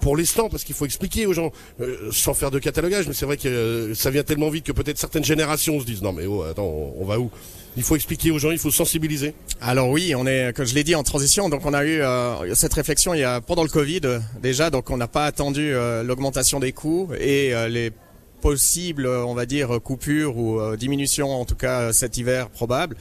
pour 0.07 0.15
l'instant, 0.15 0.47
parce 0.47 0.63
qu'il 0.63 0.73
faut 0.73 0.85
expliquer 0.85 1.25
aux 1.25 1.33
gens, 1.33 1.51
euh, 1.81 2.13
sans 2.13 2.33
faire 2.33 2.49
de 2.49 2.59
catalogage, 2.59 3.09
mais 3.09 3.13
c'est 3.13 3.25
vrai 3.25 3.35
que 3.35 3.49
euh, 3.49 3.93
ça 3.93 4.09
vient 4.09 4.23
tellement 4.23 4.49
vite 4.49 4.65
que 4.65 4.71
peut-être 4.71 4.97
certaines 4.97 5.25
générations 5.25 5.81
se 5.81 5.85
disent 5.85 6.01
non 6.01 6.13
mais 6.13 6.25
oh 6.25 6.43
attends, 6.43 6.63
on, 6.97 7.03
va 7.03 7.19
où? 7.19 7.29
Il 7.75 7.83
faut 7.83 7.97
expliquer 7.97 8.31
aux 8.31 8.39
gens, 8.39 8.51
il 8.51 8.57
faut 8.57 8.71
sensibiliser. 8.71 9.33
Alors 9.59 9.89
oui, 9.89 10.15
on 10.15 10.25
est, 10.25 10.55
comme 10.55 10.65
je 10.65 10.75
l'ai 10.75 10.85
dit, 10.85 10.95
en 10.95 11.03
transition, 11.03 11.49
donc 11.49 11.65
on 11.65 11.73
a 11.73 11.83
eu 11.83 12.01
euh, 12.01 12.55
cette 12.55 12.73
réflexion 12.73 13.15
il 13.15 13.19
y 13.19 13.25
a 13.25 13.41
pendant 13.41 13.63
le 13.63 13.69
Covid 13.69 13.99
déjà, 14.41 14.69
donc 14.69 14.91
on 14.91 14.95
n'a 14.95 15.09
pas 15.09 15.25
attendu 15.25 15.73
l'augmentation 16.05 16.61
des 16.61 16.71
coûts 16.71 17.09
et 17.19 17.51
les 17.67 17.91
possibles, 18.41 19.07
on 19.07 19.33
va 19.33 19.45
dire, 19.45 19.79
coupures 19.83 20.37
ou 20.37 20.75
diminutions, 20.75 21.29
en 21.29 21.45
tout 21.45 21.55
cas 21.55 21.93
cet 21.93 22.17
hiver 22.17 22.49
probable. 22.49 22.95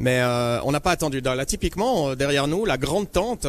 Mais 0.00 0.20
euh, 0.20 0.60
on 0.62 0.72
n'a 0.72 0.80
pas 0.80 0.92
attendu. 0.92 1.20
Là, 1.20 1.44
typiquement, 1.44 2.10
euh, 2.10 2.14
derrière 2.16 2.48
nous, 2.48 2.64
la 2.64 2.78
grande 2.78 3.12
tente 3.12 3.46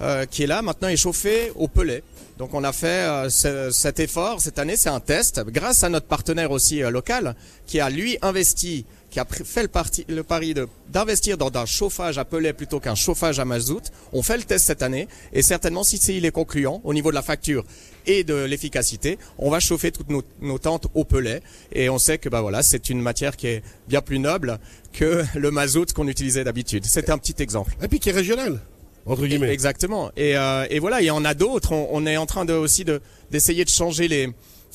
euh, 0.00 0.26
qui 0.26 0.42
est 0.42 0.46
là 0.48 0.60
maintenant 0.60 0.88
est 0.88 0.96
chauffée 0.96 1.52
au 1.54 1.68
pellet. 1.68 2.02
Donc 2.38 2.54
on 2.54 2.64
a 2.64 2.72
fait 2.72 3.28
cet 3.30 4.00
effort 4.00 4.40
cette 4.40 4.58
année, 4.58 4.74
c'est 4.74 4.88
un 4.88 4.98
test, 4.98 5.40
grâce 5.46 5.84
à 5.84 5.88
notre 5.88 6.06
partenaire 6.06 6.50
aussi 6.50 6.80
local, 6.80 7.36
qui 7.66 7.78
a 7.78 7.88
lui 7.88 8.18
investi 8.20 8.84
qui 9.12 9.20
a 9.20 9.26
fait 9.26 9.62
le, 9.62 9.68
parti, 9.68 10.06
le 10.08 10.22
pari 10.22 10.54
d'investir 10.88 11.36
dans 11.36 11.50
un 11.54 11.66
chauffage 11.66 12.16
à 12.16 12.24
pellet 12.24 12.54
plutôt 12.54 12.80
qu'un 12.80 12.94
chauffage 12.94 13.38
à 13.38 13.44
mazout. 13.44 13.82
On 14.14 14.22
fait 14.22 14.38
le 14.38 14.42
test 14.42 14.64
cette 14.64 14.82
année 14.82 15.06
et 15.34 15.42
certainement 15.42 15.84
si 15.84 15.98
il 16.16 16.24
est 16.24 16.30
concluant 16.30 16.80
au 16.82 16.94
niveau 16.94 17.10
de 17.10 17.14
la 17.14 17.22
facture 17.22 17.62
et 18.06 18.24
de 18.24 18.34
l'efficacité, 18.34 19.18
on 19.36 19.50
va 19.50 19.60
chauffer 19.60 19.92
toutes 19.92 20.08
nos, 20.08 20.22
nos, 20.40 20.58
tentes 20.58 20.86
au 20.94 21.04
pellet 21.04 21.42
et 21.72 21.90
on 21.90 21.98
sait 21.98 22.16
que 22.16 22.30
bah 22.30 22.40
voilà, 22.40 22.62
c'est 22.62 22.88
une 22.88 23.02
matière 23.02 23.36
qui 23.36 23.48
est 23.48 23.62
bien 23.86 24.00
plus 24.00 24.18
noble 24.18 24.58
que 24.94 25.22
le 25.36 25.50
mazout 25.50 25.92
qu'on 25.92 26.08
utilisait 26.08 26.42
d'habitude. 26.42 26.86
C'était 26.86 27.12
un 27.12 27.18
petit 27.18 27.40
exemple. 27.40 27.76
Et 27.82 27.88
puis 27.88 28.00
qui 28.00 28.08
est 28.08 28.12
régional. 28.12 28.60
Entre 29.04 29.26
guillemets. 29.26 29.52
Exactement. 29.52 30.10
Et, 30.16 30.36
euh, 30.36 30.64
et 30.70 30.78
voilà, 30.78 31.02
il 31.02 31.06
y 31.06 31.10
en 31.10 31.24
a 31.24 31.34
d'autres. 31.34 31.72
On, 31.72 31.88
on, 31.90 32.06
est 32.06 32.16
en 32.16 32.26
train 32.26 32.44
de 32.44 32.52
aussi 32.54 32.84
de 32.84 33.02
d'essayer 33.30 33.64
de 33.64 33.70
changer 33.70 34.08
les 34.08 34.30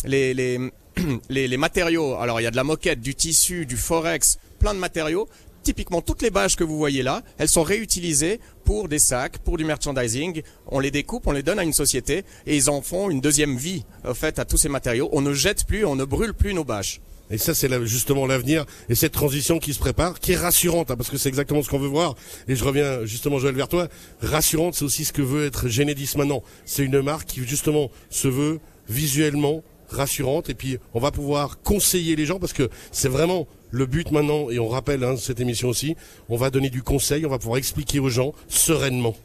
les, 0.06 0.34
les 0.34 0.60
les, 1.30 1.58
matériaux, 1.58 2.16
alors 2.16 2.40
il 2.40 2.44
y 2.44 2.48
a 2.48 2.52
de 2.52 2.56
la 2.56 2.64
moquette, 2.64 3.02
du 3.02 3.16
tissu, 3.16 3.66
du 3.66 3.78
forex, 3.78 4.38
plein 4.60 4.74
de 4.74 4.80
matériaux. 4.80 5.28
Typiquement, 5.64 6.02
toutes 6.02 6.22
les 6.22 6.30
bâches 6.30 6.56
que 6.56 6.64
vous 6.64 6.78
voyez 6.78 7.04
là, 7.04 7.24
elles 7.38 7.50
sont 7.50 7.64
réutilisées 7.64 8.40
pour 8.64 8.88
des 8.88 9.00
sacs, 9.00 9.38
pour 9.40 9.58
du 9.58 9.66
merchandising. 9.66 10.42
On 10.68 10.80
les 10.80 10.92
découpe, 10.92 11.28
on 11.28 11.34
les 11.34 11.44
donne 11.44 11.60
à 11.60 11.64
une 11.64 11.74
société 11.74 12.24
et 12.46 12.56
ils 12.56 12.70
en 12.70 12.82
font 12.82 13.10
une 13.10 13.20
deuxième 13.20 13.58
vie, 13.58 13.84
en 14.06 14.14
fait, 14.14 14.40
à 14.40 14.46
tous 14.46 14.58
ces 14.58 14.70
matériaux. 14.70 15.10
On 15.12 15.22
ne 15.22 15.34
jette 15.34 15.66
plus, 15.66 15.84
on 15.84 15.96
ne 15.96 16.06
brûle 16.06 16.34
plus 16.34 16.54
nos 16.54 16.64
bâches. 16.64 17.02
Et 17.30 17.38
ça, 17.38 17.54
c'est 17.54 17.70
justement 17.86 18.26
l'avenir 18.26 18.66
et 18.88 18.96
cette 18.96 19.12
transition 19.12 19.60
qui 19.60 19.74
se 19.74 19.80
prépare, 19.80 20.20
qui 20.20 20.32
est 20.32 20.38
rassurante, 20.38 20.90
hein, 20.92 20.96
parce 20.96 21.10
que 21.10 21.18
c'est 21.18 21.28
exactement 21.28 21.62
ce 21.62 21.70
qu'on 21.70 21.80
veut 21.80 21.88
voir. 21.88 22.16
Et 22.48 22.56
je 22.56 22.64
reviens 22.64 23.04
justement, 23.04 23.38
Joël, 23.38 23.56
vers 23.56 23.68
toi. 23.68 23.90
Rassurante, 24.22 24.76
c'est 24.76 24.86
aussi 24.86 25.04
ce 25.04 25.12
que 25.12 25.22
veut 25.22 25.46
être 25.48 25.68
Genesis 25.68 26.18
maintenant. 26.18 26.42
C'est 26.66 26.84
une 26.84 27.02
marque 27.02 27.28
qui 27.28 27.44
justement 27.44 27.92
se 28.10 28.30
veut 28.30 28.62
visuellement 28.88 29.64
rassurante 29.90 30.50
et 30.50 30.54
puis 30.54 30.78
on 30.94 31.00
va 31.00 31.12
pouvoir 31.12 31.62
conseiller 31.62 32.16
les 32.16 32.26
gens 32.26 32.40
parce 32.40 32.54
que 32.54 32.70
c'est 32.92 33.10
vraiment 33.10 33.48
le 33.72 33.86
but 33.86 34.12
maintenant 34.12 34.50
et 34.50 34.60
on 34.60 34.68
rappelle 34.68 35.04
hein, 35.04 35.16
cette 35.18 35.40
émission 35.40 35.70
aussi, 35.70 35.96
on 36.30 36.38
va 36.38 36.50
donner 36.50 36.70
du 36.70 36.84
conseil, 36.84 37.26
on 37.26 37.30
va 37.30 37.40
pouvoir 37.40 37.58
expliquer 37.58 38.00
aux 38.00 38.10
gens 38.10 38.34
sereinement. 38.48 39.16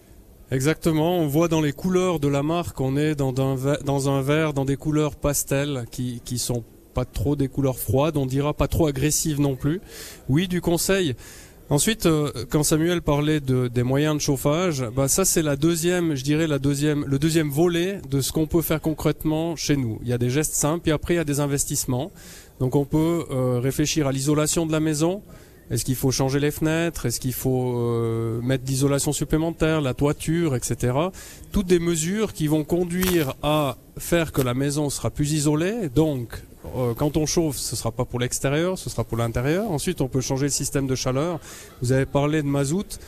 Exactement, 0.50 1.18
on 1.18 1.26
voit 1.26 1.48
dans 1.48 1.62
les 1.62 1.72
couleurs 1.72 2.20
de 2.20 2.28
la 2.28 2.42
marque, 2.42 2.80
on 2.80 2.96
est 2.96 3.14
dans 3.14 3.32
un, 3.40 3.78
dans 3.84 4.10
un 4.10 4.20
verre, 4.20 4.52
dans 4.52 4.66
des 4.66 4.76
couleurs 4.76 5.16
pastel 5.16 5.86
qui, 5.90 6.20
qui 6.24 6.38
sont 6.38 6.62
pas 6.92 7.04
trop 7.06 7.36
des 7.36 7.48
couleurs 7.48 7.78
froides, 7.78 8.18
on 8.18 8.26
dira 8.26 8.52
pas 8.52 8.68
trop 8.68 8.86
agressives 8.86 9.40
non 9.40 9.56
plus. 9.56 9.80
Oui, 10.28 10.48
du 10.48 10.60
conseil. 10.60 11.14
Ensuite, 11.70 12.06
euh, 12.06 12.30
quand 12.50 12.62
Samuel 12.62 13.00
parlait 13.00 13.40
de, 13.40 13.68
des 13.68 13.82
moyens 13.82 14.16
de 14.16 14.20
chauffage, 14.20 14.84
bah 14.94 15.08
ça 15.08 15.24
c'est 15.24 15.42
la 15.42 15.56
deuxième, 15.56 16.14
je 16.14 16.22
dirais 16.22 16.46
la 16.46 16.58
deuxième, 16.58 17.04
le 17.06 17.18
deuxième 17.18 17.48
volet 17.48 18.00
de 18.10 18.20
ce 18.20 18.30
qu'on 18.32 18.46
peut 18.46 18.62
faire 18.62 18.80
concrètement 18.80 19.56
chez 19.56 19.76
nous. 19.76 19.98
Il 20.02 20.08
y 20.08 20.12
a 20.12 20.18
des 20.18 20.28
gestes 20.28 20.54
simples, 20.54 20.90
et 20.90 20.92
après 20.92 21.14
il 21.14 21.16
y 21.16 21.20
a 21.20 21.24
des 21.24 21.40
investissements. 21.40 22.12
Donc 22.60 22.76
on 22.76 22.84
peut 22.84 23.24
euh, 23.30 23.58
réfléchir 23.58 24.06
à 24.06 24.12
l'isolation 24.12 24.66
de 24.66 24.72
la 24.72 24.80
maison. 24.80 25.22
Est-ce 25.70 25.86
qu'il 25.86 25.96
faut 25.96 26.10
changer 26.10 26.38
les 26.38 26.50
fenêtres? 26.50 27.06
Est-ce 27.06 27.18
qu'il 27.18 27.32
faut 27.32 27.74
euh, 27.76 28.42
mettre 28.42 28.64
d'isolation 28.64 29.12
supplémentaire, 29.12 29.80
la 29.80 29.94
toiture, 29.94 30.54
etc. 30.54 30.92
Toutes 31.52 31.66
des 31.66 31.78
mesures 31.78 32.34
qui 32.34 32.46
vont 32.46 32.64
conduire 32.64 33.34
à 33.42 33.78
faire 33.96 34.32
que 34.32 34.42
la 34.42 34.52
maison 34.52 34.90
sera 34.90 35.10
plus 35.10 35.32
isolée, 35.32 35.88
donc 35.94 36.42
euh, 36.76 36.94
quand 36.94 37.16
on 37.16 37.26
chauffe, 37.26 37.56
ce 37.56 37.76
sera 37.76 37.90
pas 37.90 38.04
pour 38.04 38.20
l'extérieur, 38.20 38.78
ce 38.78 38.88
sera 38.88 39.04
pour 39.04 39.18
l'intérieur. 39.18 39.70
Ensuite, 39.70 40.00
on 40.00 40.08
peut 40.08 40.20
changer 40.20 40.46
le 40.46 40.52
système 40.52 40.86
de 40.86 40.94
chaleur. 40.94 41.40
Vous 41.82 41.92
avez 41.92 42.06
parlé 42.06 42.42
de 42.42 42.46
mazout. 42.46 42.98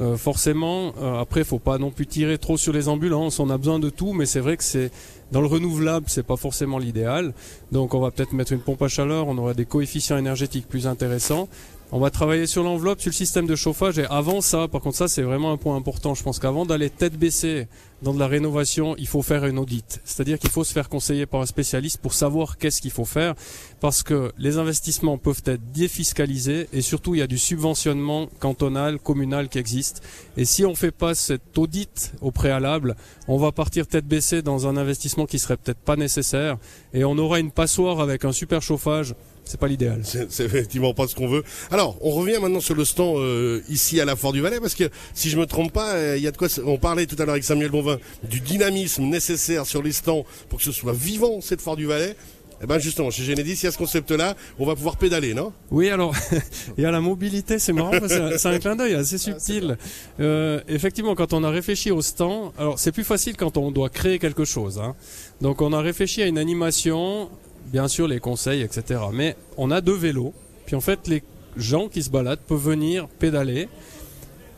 Euh, 0.00 0.16
forcément, 0.16 0.94
euh, 1.02 1.20
après, 1.20 1.44
faut 1.44 1.58
pas 1.58 1.76
non 1.76 1.90
plus 1.90 2.06
tirer 2.06 2.38
trop 2.38 2.56
sur 2.56 2.72
les 2.72 2.88
ambulances. 2.88 3.38
On 3.38 3.50
a 3.50 3.58
besoin 3.58 3.78
de 3.78 3.90
tout, 3.90 4.14
mais 4.14 4.24
c'est 4.24 4.40
vrai 4.40 4.56
que 4.56 4.64
c'est 4.64 4.90
dans 5.32 5.42
le 5.42 5.46
renouvelable, 5.46 6.06
c'est 6.08 6.22
pas 6.22 6.36
forcément 6.36 6.78
l'idéal. 6.78 7.34
Donc, 7.72 7.92
on 7.94 8.00
va 8.00 8.10
peut-être 8.10 8.32
mettre 8.32 8.52
une 8.52 8.60
pompe 8.60 8.82
à 8.82 8.88
chaleur. 8.88 9.28
On 9.28 9.36
aura 9.36 9.52
des 9.52 9.66
coefficients 9.66 10.16
énergétiques 10.16 10.66
plus 10.66 10.86
intéressants. 10.86 11.48
On 11.94 11.98
va 11.98 12.08
travailler 12.08 12.46
sur 12.46 12.62
l'enveloppe, 12.62 13.02
sur 13.02 13.10
le 13.10 13.14
système 13.14 13.46
de 13.46 13.54
chauffage. 13.54 13.98
Et 13.98 14.06
avant 14.06 14.40
ça, 14.40 14.66
par 14.66 14.80
contre, 14.80 14.96
ça, 14.96 15.08
c'est 15.08 15.20
vraiment 15.20 15.52
un 15.52 15.58
point 15.58 15.76
important. 15.76 16.14
Je 16.14 16.22
pense 16.22 16.38
qu'avant 16.38 16.64
d'aller 16.64 16.88
tête 16.88 17.18
baissée 17.18 17.68
dans 18.00 18.14
de 18.14 18.18
la 18.18 18.28
rénovation, 18.28 18.96
il 18.96 19.06
faut 19.06 19.20
faire 19.20 19.44
une 19.44 19.58
audit. 19.58 20.00
C'est-à-dire 20.02 20.38
qu'il 20.38 20.48
faut 20.48 20.64
se 20.64 20.72
faire 20.72 20.88
conseiller 20.88 21.26
par 21.26 21.42
un 21.42 21.46
spécialiste 21.46 21.98
pour 22.00 22.14
savoir 22.14 22.56
qu'est-ce 22.56 22.80
qu'il 22.80 22.92
faut 22.92 23.04
faire. 23.04 23.34
Parce 23.80 24.02
que 24.02 24.32
les 24.38 24.56
investissements 24.56 25.18
peuvent 25.18 25.42
être 25.44 25.70
défiscalisés 25.72 26.66
et 26.72 26.80
surtout, 26.80 27.14
il 27.14 27.18
y 27.18 27.22
a 27.22 27.26
du 27.26 27.36
subventionnement 27.36 28.30
cantonal, 28.40 28.98
communal 28.98 29.50
qui 29.50 29.58
existe. 29.58 30.02
Et 30.38 30.46
si 30.46 30.64
on 30.64 30.74
fait 30.74 30.92
pas 30.92 31.14
cette 31.14 31.58
audit 31.58 32.14
au 32.22 32.30
préalable, 32.30 32.96
on 33.28 33.36
va 33.36 33.52
partir 33.52 33.86
tête 33.86 34.06
baissée 34.06 34.40
dans 34.40 34.66
un 34.66 34.78
investissement 34.78 35.26
qui 35.26 35.38
serait 35.38 35.58
peut-être 35.58 35.80
pas 35.80 35.96
nécessaire 35.96 36.56
et 36.94 37.04
on 37.04 37.18
aura 37.18 37.38
une 37.38 37.50
passoire 37.50 38.00
avec 38.00 38.24
un 38.24 38.32
super 38.32 38.62
chauffage 38.62 39.14
c'est 39.44 39.58
pas 39.58 39.68
l'idéal. 39.68 40.00
C'est 40.04 40.44
effectivement 40.44 40.94
pas 40.94 41.06
ce 41.06 41.14
qu'on 41.14 41.28
veut. 41.28 41.42
Alors, 41.70 41.96
on 42.00 42.10
revient 42.10 42.38
maintenant 42.40 42.60
sur 42.60 42.74
le 42.74 42.84
stand 42.84 43.18
euh, 43.18 43.60
ici 43.68 44.00
à 44.00 44.04
la 44.04 44.16
Fort 44.16 44.32
du 44.32 44.40
Valais, 44.40 44.60
parce 44.60 44.74
que 44.74 44.84
si 45.14 45.30
je 45.30 45.38
me 45.38 45.46
trompe 45.46 45.72
pas, 45.72 45.92
euh, 45.92 46.16
il 46.16 46.22
y 46.22 46.26
a 46.26 46.30
de 46.30 46.36
quoi. 46.36 46.48
On 46.64 46.78
parlait 46.78 47.06
tout 47.06 47.16
à 47.18 47.24
l'heure 47.24 47.32
avec 47.32 47.44
Samuel 47.44 47.70
Bonvin 47.70 47.98
du 48.22 48.40
dynamisme 48.40 49.04
nécessaire 49.04 49.66
sur 49.66 49.82
les 49.82 49.92
stands 49.92 50.24
pour 50.48 50.58
que 50.58 50.64
ce 50.64 50.72
soit 50.72 50.92
vivant 50.92 51.40
cette 51.40 51.60
Fort 51.60 51.76
du 51.76 51.86
Valais. 51.86 52.16
Eh 52.64 52.66
ben 52.66 52.78
justement, 52.78 53.10
chez 53.10 53.24
Genesis, 53.24 53.62
il 53.62 53.64
y 53.64 53.66
a 53.66 53.72
ce 53.72 53.78
concept-là, 53.78 54.36
on 54.56 54.64
va 54.64 54.76
pouvoir 54.76 54.96
pédaler, 54.96 55.34
non? 55.34 55.52
Oui, 55.72 55.90
alors, 55.90 56.14
il 56.78 56.84
y 56.84 56.86
a 56.86 56.92
la 56.92 57.00
mobilité, 57.00 57.58
c'est 57.58 57.72
marrant, 57.72 57.90
c'est 58.06 58.46
un 58.46 58.58
clin 58.60 58.76
d'œil 58.76 58.94
assez 58.94 59.18
subtil. 59.18 59.76
Euh, 60.20 60.60
effectivement, 60.68 61.16
quand 61.16 61.32
on 61.32 61.42
a 61.42 61.50
réfléchi 61.50 61.90
au 61.90 62.02
stand, 62.02 62.52
alors 62.56 62.78
c'est 62.78 62.92
plus 62.92 63.02
facile 63.02 63.36
quand 63.36 63.56
on 63.56 63.72
doit 63.72 63.88
créer 63.88 64.20
quelque 64.20 64.44
chose. 64.44 64.78
Hein. 64.78 64.94
Donc 65.40 65.60
on 65.60 65.72
a 65.72 65.80
réfléchi 65.80 66.22
à 66.22 66.26
une 66.26 66.38
animation, 66.38 67.30
bien 67.66 67.88
sûr 67.88 68.08
les 68.08 68.20
conseils, 68.20 68.62
etc. 68.62 69.00
Mais 69.12 69.36
on 69.56 69.70
a 69.70 69.80
deux 69.80 69.94
vélos, 69.94 70.34
puis 70.66 70.76
en 70.76 70.80
fait 70.80 71.06
les 71.08 71.22
gens 71.56 71.88
qui 71.88 72.02
se 72.02 72.10
baladent 72.10 72.40
peuvent 72.40 72.62
venir 72.62 73.08
pédaler, 73.08 73.68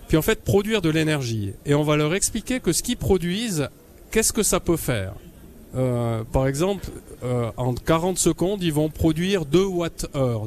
puis 0.09 0.17
en 0.17 0.23
fait 0.23 0.43
produire 0.43 0.83
de 0.83 0.91
l'énergie. 0.91 1.53
Et 1.67 1.75
on 1.75 1.83
va 1.83 1.97
leur 1.97 2.15
expliquer 2.15 2.61
que 2.61 2.73
ce 2.73 2.83
qu'ils 2.83 2.97
produisent, 2.97 3.69
qu'est-ce 4.11 4.33
que 4.33 4.43
ça 4.43 4.61
peut 4.61 4.77
faire 4.77 5.15
euh, 5.77 6.23
par 6.31 6.47
exemple, 6.47 6.87
euh, 7.25 7.51
en 7.57 7.75
40 7.75 8.17
secondes, 8.19 8.63
ils 8.63 8.73
vont 8.73 8.91
produire 8.91 9.45
2 9.45 9.65
Wh. 9.65 9.89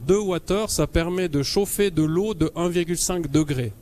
2 0.06 0.20
Wh, 0.20 0.68
ça 0.68 0.88
permet 0.88 1.28
de 1.28 1.44
chauffer 1.44 1.92
de 1.92 2.04
l'eau 2.04 2.34
de 2.34 2.48
1,5 2.56 3.30
degré. 3.30 3.74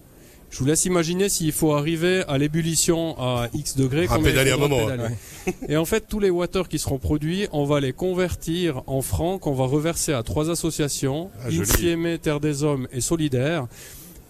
Je 0.55 0.61
vous 0.61 0.67
laisse 0.67 0.85
imaginer 0.85 1.27
s'il 1.27 1.51
faut 1.51 1.73
arriver 1.73 2.23
à 2.29 2.37
l'ébullition 2.37 3.19
à 3.19 3.49
X 3.53 3.75
degrés. 3.75 4.07
À 4.09 4.17
pédaler 4.17 4.51
un 4.51 4.57
moment. 4.57 4.87
Et 5.67 5.75
en 5.75 5.83
fait, 5.83 6.05
tous 6.07 6.21
les 6.21 6.29
water 6.29 6.69
qui 6.69 6.79
seront 6.79 6.97
produits, 6.97 7.49
on 7.51 7.65
va 7.65 7.81
les 7.81 7.91
convertir 7.91 8.81
en 8.87 9.01
francs 9.01 9.41
qu'on 9.41 9.53
va 9.53 9.65
reverser 9.65 10.13
à 10.13 10.23
trois 10.23 10.49
associations, 10.49 11.29
ah, 11.43 11.49
Insieme, 11.49 12.17
Terre 12.19 12.39
des 12.39 12.63
Hommes 12.63 12.87
et 12.93 13.01
Solidaire. 13.01 13.67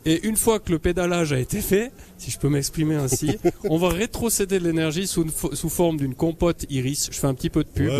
Et 0.07 0.25
une 0.25 0.35
fois 0.35 0.57
que 0.57 0.71
le 0.71 0.79
pédalage 0.79 1.31
a 1.31 1.37
été 1.37 1.61
fait, 1.61 1.91
si 2.17 2.31
je 2.31 2.39
peux 2.39 2.49
m'exprimer 2.49 2.95
ainsi, 2.95 3.37
on 3.69 3.77
va 3.77 3.89
rétrocéder 3.89 4.57
de 4.57 4.63
l'énergie 4.63 5.05
sous, 5.05 5.27
sous 5.53 5.69
forme 5.69 5.97
d'une 5.97 6.15
compote 6.15 6.65
iris. 6.71 7.09
Je 7.11 7.19
fais 7.19 7.27
un 7.27 7.35
petit 7.35 7.51
peu 7.51 7.63
de 7.63 7.69
pub 7.69 7.91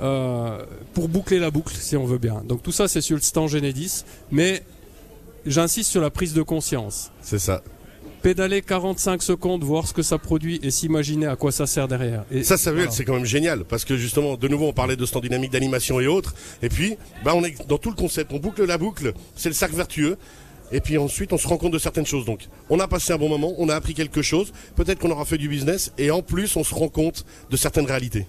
Euh, 0.00 0.64
pour 0.92 1.08
boucler 1.08 1.40
la 1.40 1.50
boucle, 1.50 1.74
si 1.74 1.96
on 1.96 2.04
veut 2.04 2.18
bien. 2.18 2.42
Donc 2.46 2.62
tout 2.62 2.72
ça, 2.72 2.86
c'est 2.86 3.00
sur 3.00 3.16
le 3.16 3.22
stand 3.22 3.48
Genedis, 3.48 4.04
mais 4.30 4.62
j'insiste 5.46 5.90
sur 5.90 6.00
la 6.00 6.10
prise 6.10 6.34
de 6.34 6.42
conscience. 6.42 7.10
C'est 7.20 7.38
ça 7.38 7.62
pédaler 8.24 8.62
45 8.62 9.22
secondes, 9.22 9.64
voir 9.64 9.86
ce 9.86 9.92
que 9.92 10.00
ça 10.00 10.16
produit 10.16 10.58
et 10.62 10.70
s'imaginer 10.70 11.26
à 11.26 11.36
quoi 11.36 11.52
ça 11.52 11.66
sert 11.66 11.88
derrière. 11.88 12.24
Et 12.30 12.42
ça, 12.42 12.56
veut 12.72 12.86
c'est 12.90 13.04
quand 13.04 13.12
même 13.12 13.26
génial 13.26 13.64
parce 13.64 13.84
que 13.84 13.98
justement, 13.98 14.38
de 14.38 14.48
nouveau, 14.48 14.66
on 14.68 14.72
parlait 14.72 14.96
de 14.96 15.04
stand 15.04 15.24
dynamique 15.24 15.52
d'animation 15.52 16.00
et 16.00 16.06
autres. 16.06 16.34
Et 16.62 16.70
puis, 16.70 16.96
bah, 17.22 17.32
on 17.34 17.44
est 17.44 17.68
dans 17.68 17.76
tout 17.76 17.90
le 17.90 17.96
concept. 17.96 18.32
On 18.32 18.38
boucle 18.38 18.64
la 18.64 18.78
boucle. 18.78 19.12
C'est 19.36 19.50
le 19.50 19.54
cercle 19.54 19.76
vertueux. 19.76 20.16
Et 20.72 20.80
puis 20.80 20.96
ensuite, 20.96 21.34
on 21.34 21.38
se 21.38 21.46
rend 21.46 21.58
compte 21.58 21.74
de 21.74 21.78
certaines 21.78 22.06
choses. 22.06 22.24
Donc, 22.24 22.48
on 22.70 22.80
a 22.80 22.88
passé 22.88 23.12
un 23.12 23.18
bon 23.18 23.28
moment, 23.28 23.52
on 23.58 23.68
a 23.68 23.74
appris 23.74 23.92
quelque 23.92 24.22
chose. 24.22 24.54
Peut-être 24.74 25.00
qu'on 25.00 25.10
aura 25.10 25.26
fait 25.26 25.36
du 25.36 25.50
business. 25.50 25.92
Et 25.98 26.10
en 26.10 26.22
plus, 26.22 26.56
on 26.56 26.64
se 26.64 26.74
rend 26.74 26.88
compte 26.88 27.26
de 27.50 27.58
certaines 27.58 27.84
réalités. 27.84 28.26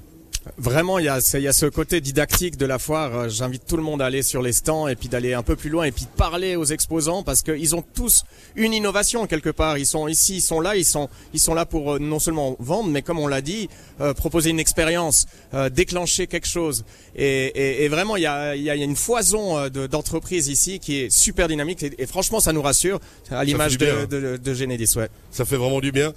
Vraiment, 0.58 1.00
il 1.00 1.06
y 1.06 1.10
a, 1.10 1.20
il 1.34 1.42
y 1.42 1.48
a 1.48 1.54
ce 1.54 1.66
côté 1.66 2.02
didactique 2.02 2.56
de 2.56 2.68
la 2.68 2.78
foire. 2.78 3.16
Euh, 3.16 3.30
j'invite 3.30 3.66
tout 3.66 3.78
le 3.78 3.84
monde 3.84 4.02
à 4.02 4.06
aller 4.06 4.22
sur 4.22 4.44
les 4.44 4.54
stands 4.54 4.88
et 4.88 4.96
puis 4.96 5.10
d'aller 5.10 5.34
un 5.34 5.42
peu 5.42 5.56
plus 5.56 5.70
loin 5.70 5.86
et 5.86 5.92
puis 5.92 6.06
de 6.06 6.18
parler 6.18 6.56
aux 6.56 6.66
exposants 6.66 7.24
parce 7.24 7.42
qu'ils 7.42 7.76
ont 7.76 7.84
tous 7.96 8.24
une 8.56 8.74
innovation 8.74 9.26
quelque 9.26 9.50
part. 9.50 9.80
Ils 9.80 9.88
sont 9.88 10.08
ici, 10.08 10.38
ils 10.38 10.42
sont 10.42 10.62
là, 10.62 10.76
ils 10.76 10.86
sont, 10.86 11.10
ils 11.34 11.40
sont 11.40 11.56
là 11.56 11.66
pour 11.66 11.96
euh, 11.96 12.00
non 12.00 12.20
seulement 12.20 12.56
vendre, 12.60 12.90
mais 12.90 13.02
comme 13.02 13.18
on 13.18 13.28
l'a 13.28 13.42
dit, 13.42 13.70
euh, 14.02 14.14
proposer 14.14 14.52
une 14.52 14.60
expérience, 14.60 15.26
déclencher 15.72 16.28
quelque 16.28 16.48
chose. 16.48 16.86
Et, 17.16 17.26
et, 17.26 17.84
et, 17.84 17.88
vraiment, 17.88 18.16
il 18.16 18.24
y 18.24 18.26
a, 18.26 18.56
il 18.56 18.62
y 18.62 18.70
a 18.70 18.76
une 18.76 18.96
foison 18.96 19.70
d'entreprises 19.70 20.48
ici 20.48 20.80
qui 20.80 21.00
est 21.00 21.10
super 21.10 21.48
dynamique 21.48 21.84
et, 21.84 22.06
franchement, 22.06 22.40
ça 22.40 22.54
nous 22.54 22.62
rassure 22.62 23.00
à 23.32 23.44
l'image 23.44 23.78
de, 23.78 24.06
de, 24.06 24.38
de, 24.38 24.54
Genesis. 24.54 24.98
Ouais. 24.98 25.10
Ça 25.32 25.46
fait 25.46 25.56
vraiment 25.56 25.80
du 25.80 25.92
bien. 25.92 26.14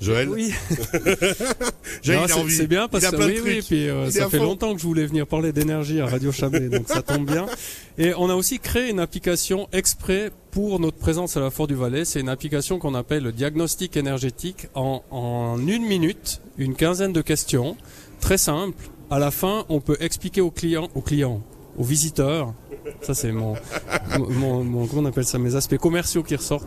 Joël 0.00 0.28
Oui. 0.28 0.52
c'est 2.02 2.66
bien 2.66 2.88
parce 2.88 3.06
que 3.06 3.16
oui, 3.16 3.40
oui, 3.42 3.62
puis 3.66 3.88
euh, 3.88 4.10
ça 4.10 4.28
fait 4.28 4.38
longtemps 4.38 4.74
que 4.74 4.80
je 4.80 4.86
voulais 4.86 5.06
venir 5.06 5.26
parler 5.26 5.52
d'énergie 5.52 6.00
à 6.00 6.06
Radio 6.06 6.32
Chablais, 6.32 6.68
donc 6.68 6.88
ça 6.88 7.02
tombe 7.02 7.30
bien. 7.30 7.46
Et 7.98 8.12
on 8.16 8.28
a 8.28 8.34
aussi 8.34 8.58
créé 8.58 8.90
une 8.90 9.00
application 9.00 9.68
exprès 9.72 10.30
pour 10.50 10.80
notre 10.80 10.98
présence 10.98 11.36
à 11.36 11.40
la 11.40 11.50
Fort 11.50 11.66
du 11.66 11.74
Valais. 11.74 12.04
C'est 12.04 12.20
une 12.20 12.28
application 12.28 12.78
qu'on 12.78 12.94
appelle 12.94 13.22
le 13.22 13.32
diagnostic 13.32 13.96
énergétique. 13.96 14.68
En, 14.74 15.02
en 15.10 15.58
une 15.66 15.86
minute, 15.86 16.40
une 16.58 16.74
quinzaine 16.74 17.12
de 17.12 17.22
questions, 17.22 17.76
très 18.20 18.38
simple. 18.38 18.90
À 19.10 19.18
la 19.18 19.30
fin, 19.30 19.64
on 19.68 19.80
peut 19.80 19.96
expliquer 20.00 20.40
aux 20.40 20.50
clients, 20.50 20.88
aux 20.94 21.00
clients, 21.00 21.42
aux 21.78 21.84
visiteurs. 21.84 22.52
Ça, 23.02 23.14
c'est 23.14 23.32
mon, 23.32 23.54
mon, 24.18 24.64
mon, 24.64 24.86
comment 24.86 25.02
on 25.02 25.06
appelle 25.06 25.24
ça, 25.24 25.38
mes 25.38 25.54
aspects 25.54 25.78
commerciaux 25.78 26.22
qui 26.22 26.36
ressortent. 26.36 26.66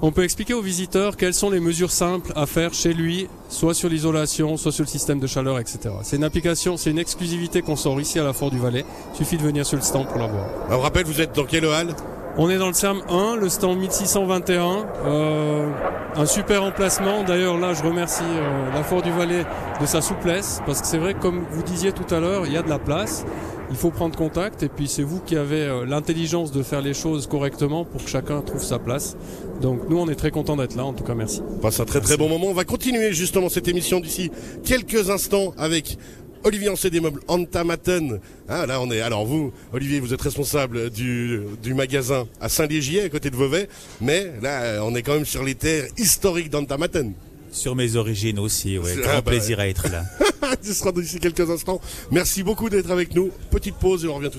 On 0.00 0.12
peut 0.12 0.22
expliquer 0.22 0.54
aux 0.54 0.62
visiteurs 0.62 1.16
quelles 1.16 1.34
sont 1.34 1.50
les 1.50 1.60
mesures 1.60 1.90
simples 1.90 2.32
à 2.36 2.46
faire 2.46 2.72
chez 2.74 2.92
lui, 2.92 3.28
soit 3.48 3.74
sur 3.74 3.88
l'isolation, 3.88 4.56
soit 4.56 4.72
sur 4.72 4.84
le 4.84 4.88
système 4.88 5.18
de 5.18 5.26
chaleur, 5.26 5.58
etc. 5.58 5.90
C'est 6.02 6.16
une 6.16 6.24
application, 6.24 6.76
c'est 6.76 6.90
une 6.90 6.98
exclusivité 6.98 7.62
qu'on 7.62 7.76
sort 7.76 8.00
ici 8.00 8.18
à 8.18 8.24
la 8.24 8.32
Fort 8.32 8.50
du 8.50 8.58
Valais. 8.58 8.84
Il 9.14 9.16
suffit 9.16 9.36
de 9.36 9.42
venir 9.42 9.66
sur 9.66 9.76
le 9.76 9.82
stand 9.82 10.06
pour 10.06 10.18
la 10.18 10.26
voir. 10.26 10.46
On 10.70 10.76
vous 10.76 10.80
rappelle, 10.80 11.04
vous 11.04 11.20
êtes 11.20 11.34
dans 11.34 11.44
quelle 11.44 11.64
halle? 11.64 11.94
On 12.40 12.48
est 12.50 12.58
dans 12.58 12.68
le 12.68 12.74
SAM 12.74 13.02
1, 13.08 13.36
le 13.36 13.48
stand 13.48 13.78
1621. 13.78 14.86
Euh, 15.06 15.68
un 16.14 16.26
super 16.26 16.62
emplacement. 16.62 17.24
D'ailleurs, 17.24 17.58
là, 17.58 17.74
je 17.74 17.82
remercie 17.82 18.22
euh, 18.22 18.70
la 18.72 18.84
Fort 18.84 19.02
du 19.02 19.10
Valais 19.10 19.44
de 19.80 19.86
sa 19.86 20.00
souplesse, 20.00 20.60
parce 20.64 20.80
que 20.80 20.86
c'est 20.86 20.98
vrai, 20.98 21.14
comme 21.14 21.44
vous 21.50 21.62
disiez 21.64 21.90
tout 21.90 22.14
à 22.14 22.20
l'heure, 22.20 22.46
il 22.46 22.52
y 22.52 22.56
a 22.56 22.62
de 22.62 22.68
la 22.68 22.78
place 22.78 23.24
il 23.70 23.76
faut 23.76 23.90
prendre 23.90 24.16
contact 24.16 24.62
et 24.62 24.68
puis 24.68 24.88
c'est 24.88 25.02
vous 25.02 25.20
qui 25.20 25.36
avez 25.36 25.62
euh, 25.62 25.84
l'intelligence 25.84 26.52
de 26.52 26.62
faire 26.62 26.80
les 26.80 26.94
choses 26.94 27.26
correctement 27.26 27.84
pour 27.84 28.02
que 28.02 28.10
chacun 28.10 28.40
trouve 28.40 28.62
sa 28.62 28.78
place. 28.78 29.16
Donc 29.60 29.88
nous 29.88 29.98
on 29.98 30.08
est 30.08 30.14
très 30.14 30.30
content 30.30 30.56
d'être 30.56 30.76
là, 30.76 30.84
en 30.84 30.92
tout 30.92 31.04
cas 31.04 31.14
merci. 31.14 31.42
On 31.56 31.58
passe 31.58 31.80
un 31.80 31.84
très 31.84 32.00
très 32.00 32.16
bon 32.16 32.28
moment. 32.28 32.46
On 32.46 32.54
va 32.54 32.64
continuer 32.64 33.12
justement 33.12 33.48
cette 33.48 33.68
émission 33.68 34.00
d'ici 34.00 34.30
quelques 34.64 35.10
instants 35.10 35.54
avec 35.58 35.98
Olivier 36.44 36.68
Ancet 36.68 36.90
des 36.90 37.00
meubles 37.00 37.20
Antamaten. 37.28 38.20
Ah, 38.48 38.64
là, 38.66 38.80
on 38.80 38.90
est. 38.90 39.00
Alors, 39.00 39.26
vous, 39.26 39.52
Olivier, 39.72 40.00
vous 40.00 40.14
êtes 40.14 40.22
responsable 40.22 40.90
du, 40.90 41.42
magasin 41.74 42.26
à 42.40 42.48
Saint-Légier, 42.48 43.02
à 43.02 43.08
côté 43.08 43.30
de 43.30 43.36
Vevey. 43.36 43.68
Mais 44.00 44.32
là, 44.40 44.80
on 44.84 44.94
est 44.94 45.02
quand 45.02 45.14
même 45.14 45.24
sur 45.24 45.42
les 45.42 45.54
terres 45.54 45.86
historiques 45.98 46.50
d'Antamaten. 46.50 47.12
Sur 47.50 47.74
mes 47.74 47.96
origines 47.96 48.38
aussi, 48.38 48.78
ouais. 48.78 48.94
Grand 48.96 49.10
ah, 49.10 49.20
bah 49.20 49.30
plaisir 49.30 49.60
à 49.60 49.68
être 49.68 49.88
là. 49.90 50.04
Ce 50.62 50.72
sera 50.72 50.92
d'ici 50.92 51.18
quelques 51.18 51.48
instants. 51.50 51.80
Merci 52.10 52.42
beaucoup 52.42 52.68
d'être 52.68 52.90
avec 52.90 53.14
nous. 53.14 53.30
Petite 53.50 53.76
pause 53.76 54.04
et 54.04 54.08
on 54.08 54.14
revient 54.14 54.30
tout 54.30 54.36